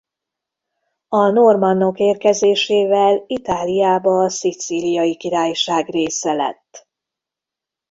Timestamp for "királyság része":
5.17-6.33